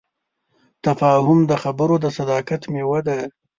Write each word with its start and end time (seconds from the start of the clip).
تفاهم 0.85 1.39
د 1.49 1.51
خبرو 1.63 1.95
د 2.03 2.05
صداقت 2.17 2.61
میوه 2.73 2.99
ده. 3.07 3.17